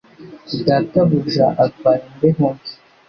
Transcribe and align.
Databuja 0.67 1.47
arwaye 1.63 2.01
imbeho 2.09 2.45
mbi. 2.53 2.71